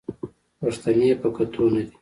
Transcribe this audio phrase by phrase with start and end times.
[0.59, 1.89] پښتنې په کتو نه دي